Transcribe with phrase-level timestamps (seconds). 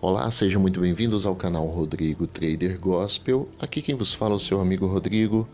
[0.00, 3.48] Olá, sejam muito bem-vindos ao canal Rodrigo Trader Gospel.
[3.58, 5.48] Aqui quem vos fala é o seu amigo Rodrigo,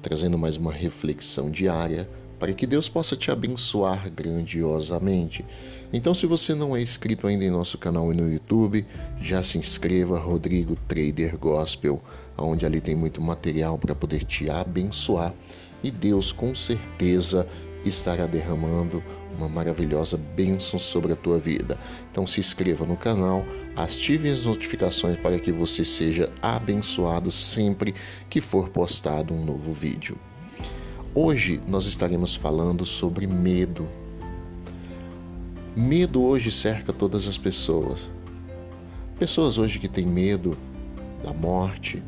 [0.00, 2.08] trazendo mais uma reflexão diária
[2.38, 5.44] para que Deus possa te abençoar grandiosamente.
[5.92, 8.86] Então, se você não é inscrito ainda em nosso canal e no YouTube,
[9.20, 12.02] já se inscreva, Rodrigo Trader Gospel,
[12.38, 15.34] onde ali tem muito material para poder te abençoar
[15.84, 17.46] e Deus com certeza
[17.84, 19.02] estará derramando
[19.36, 21.78] uma maravilhosa bênção sobre a tua vida.
[22.10, 23.44] Então se inscreva no canal,
[23.74, 27.94] ative as notificações para que você seja abençoado sempre
[28.28, 30.16] que for postado um novo vídeo.
[31.14, 33.88] Hoje nós estaremos falando sobre medo.
[35.74, 38.10] Medo hoje cerca todas as pessoas.
[39.18, 40.56] Pessoas hoje que têm medo
[41.22, 42.02] da morte,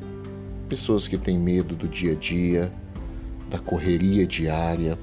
[0.69, 2.73] pessoas que têm medo do dia a dia,
[3.51, 4.99] da correria diária,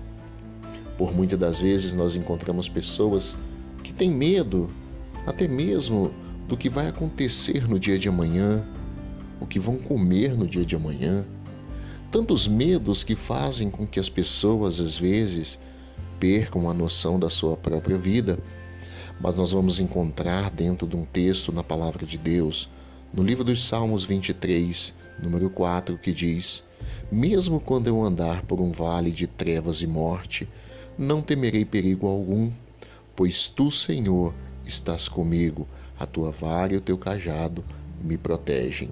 [1.00, 3.38] por muitas das vezes nós encontramos pessoas
[3.86, 4.70] que têm medo,
[5.26, 6.12] até mesmo
[6.46, 8.62] do que vai acontecer no dia de amanhã,
[9.40, 11.26] o que vão comer no dia de amanhã.
[12.12, 15.58] Tantos medos que fazem com que as pessoas, às vezes,
[16.20, 18.38] percam a noção da sua própria vida.
[19.22, 22.70] Mas nós vamos encontrar dentro de um texto na palavra de Deus,
[23.14, 26.62] no livro dos Salmos 23, número 4, que diz:
[27.10, 30.46] Mesmo quando eu andar por um vale de trevas e morte,
[31.00, 32.52] não temerei perigo algum,
[33.16, 34.34] pois tu, Senhor,
[34.66, 35.66] estás comigo,
[35.98, 37.64] a tua vara e o teu cajado
[38.04, 38.90] me protegem.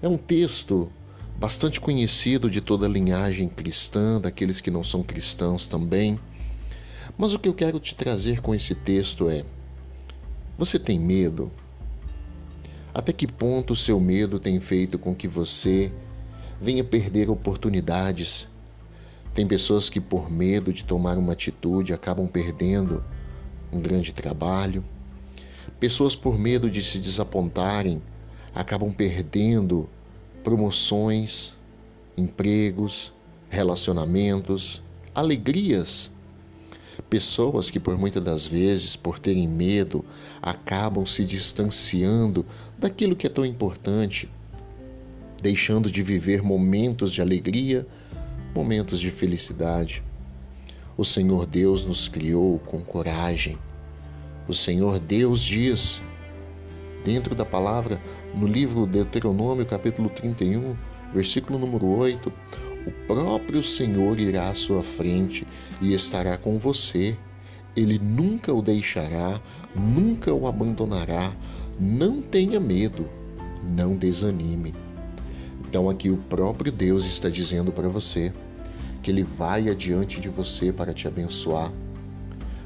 [0.00, 0.90] É um texto
[1.38, 6.18] bastante conhecido de toda a linhagem cristã, daqueles que não são cristãos também.
[7.18, 9.44] Mas o que eu quero te trazer com esse texto é:
[10.56, 11.52] você tem medo?
[12.94, 15.92] Até que ponto o seu medo tem feito com que você
[16.58, 18.48] venha perder oportunidades
[19.36, 23.04] tem pessoas que, por medo de tomar uma atitude, acabam perdendo
[23.70, 24.82] um grande trabalho.
[25.78, 28.00] Pessoas, por medo de se desapontarem,
[28.54, 29.86] acabam perdendo
[30.42, 31.52] promoções,
[32.16, 33.12] empregos,
[33.50, 34.82] relacionamentos,
[35.14, 36.10] alegrias.
[37.10, 40.02] Pessoas que, por muitas das vezes, por terem medo,
[40.40, 42.46] acabam se distanciando
[42.78, 44.30] daquilo que é tão importante,
[45.42, 47.86] deixando de viver momentos de alegria
[48.56, 50.02] momentos de felicidade.
[50.96, 53.58] O Senhor Deus nos criou com coragem.
[54.48, 56.00] O Senhor Deus diz,
[57.04, 58.00] dentro da palavra,
[58.34, 60.74] no livro Deuteronômio, capítulo 31,
[61.12, 62.32] versículo número 8,
[62.86, 65.46] o próprio Senhor irá à sua frente
[65.82, 67.14] e estará com você.
[67.76, 69.38] Ele nunca o deixará,
[69.74, 71.30] nunca o abandonará.
[71.78, 73.06] Não tenha medo,
[73.76, 74.85] não desanime.
[75.76, 78.32] Então, aqui o próprio Deus está dizendo para você
[79.02, 81.70] que Ele vai adiante de você para te abençoar.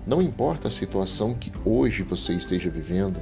[0.07, 3.21] Não importa a situação que hoje você esteja vivendo,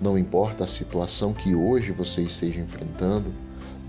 [0.00, 3.32] não importa a situação que hoje você esteja enfrentando,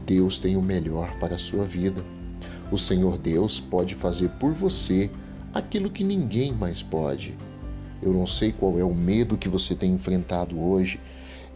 [0.06, 2.06] Deus tem o melhor para a sua vida.
[2.72, 5.10] O Senhor Deus pode fazer por você
[5.52, 7.36] aquilo que ninguém mais pode.
[8.00, 11.00] Eu não sei qual é o medo que você tem enfrentado hoje.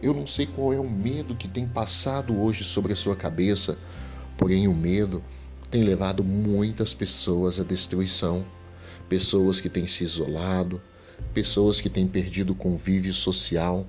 [0.02, 3.78] Eu não sei qual é o medo que tem passado hoje sobre a sua cabeça.
[4.36, 5.22] Porém, o medo
[5.70, 8.44] tem levado muitas pessoas à destruição.
[9.08, 10.80] Pessoas que têm se isolado,
[11.32, 13.86] pessoas que têm perdido o convívio social,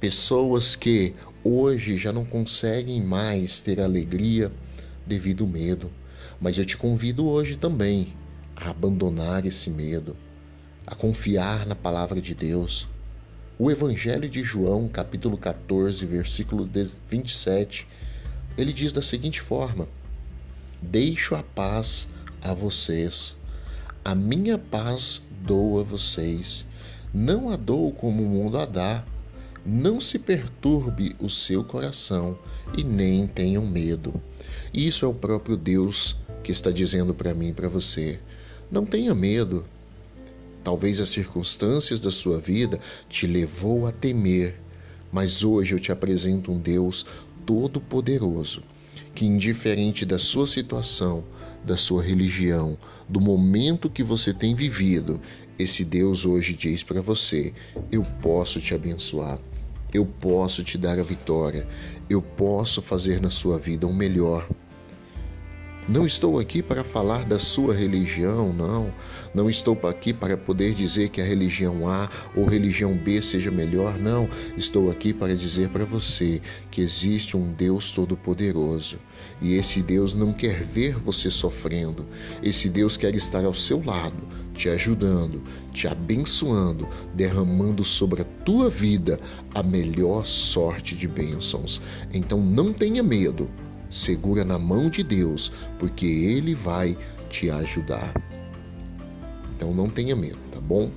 [0.00, 1.14] pessoas que
[1.44, 4.50] hoje já não conseguem mais ter alegria
[5.06, 5.90] devido ao medo.
[6.40, 8.14] Mas eu te convido hoje também
[8.54, 10.16] a abandonar esse medo,
[10.86, 12.88] a confiar na palavra de Deus.
[13.58, 16.68] O Evangelho de João, capítulo 14, versículo
[17.08, 17.88] 27,
[18.58, 19.88] ele diz da seguinte forma:
[20.82, 22.06] Deixo a paz
[22.42, 23.34] a vocês.
[24.04, 26.66] A minha paz dou a vocês.
[27.14, 29.02] Não a dou como o mundo a dá.
[29.64, 32.38] Não se perturbe o seu coração
[32.76, 34.20] e nem tenham medo.
[34.72, 36.14] Isso é o próprio Deus
[36.44, 38.20] que está dizendo para mim e para você.
[38.70, 39.64] Não tenha medo.
[40.66, 44.60] Talvez as circunstâncias da sua vida te levou a temer,
[45.12, 47.06] mas hoje eu te apresento um Deus
[47.46, 48.64] todo-poderoso
[49.14, 51.22] que, indiferente da sua situação,
[51.64, 52.76] da sua religião,
[53.08, 55.20] do momento que você tem vivido,
[55.56, 57.54] esse Deus hoje diz para você:
[57.92, 59.38] Eu posso te abençoar,
[59.94, 61.64] eu posso te dar a vitória,
[62.10, 64.48] eu posso fazer na sua vida o um melhor.
[65.88, 68.92] Não estou aqui para falar da sua religião, não.
[69.32, 73.96] Não estou aqui para poder dizer que a religião A ou religião B seja melhor,
[73.96, 74.28] não.
[74.56, 76.42] Estou aqui para dizer para você
[76.72, 78.98] que existe um Deus todo-poderoso.
[79.40, 82.04] E esse Deus não quer ver você sofrendo.
[82.42, 85.40] Esse Deus quer estar ao seu lado, te ajudando,
[85.72, 89.20] te abençoando, derramando sobre a tua vida
[89.54, 91.80] a melhor sorte de bênçãos.
[92.12, 93.48] Então não tenha medo,
[93.90, 96.96] segura na mão de Deus, porque Ele vai
[97.28, 98.12] te ajudar.
[99.56, 100.90] Então não tenha medo, tá bom?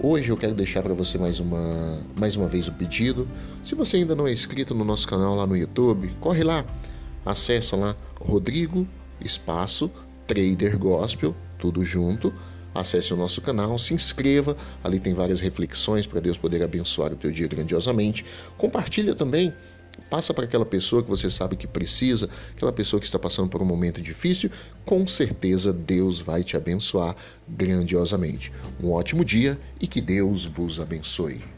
[0.00, 3.26] Hoje eu quero deixar para você mais uma, mais uma vez o pedido.
[3.64, 6.64] Se você ainda não é inscrito no nosso canal lá no YouTube, corre lá,
[7.26, 8.86] acessa lá Rodrigo
[9.20, 9.90] Espaço
[10.26, 12.32] Trader Gospel, tudo junto.
[12.74, 17.16] Acesse o nosso canal, se inscreva, ali tem várias reflexões para Deus poder abençoar o
[17.16, 18.24] teu dia grandiosamente.
[18.56, 19.52] Compartilha também
[20.10, 23.60] Passa para aquela pessoa que você sabe que precisa, aquela pessoa que está passando por
[23.60, 24.50] um momento difícil,
[24.84, 27.14] com certeza Deus vai te abençoar
[27.48, 28.52] grandiosamente.
[28.82, 31.57] Um ótimo dia e que Deus vos abençoe.